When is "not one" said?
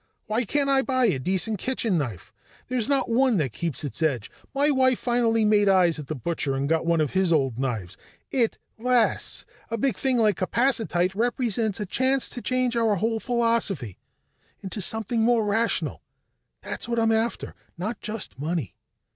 2.89-3.37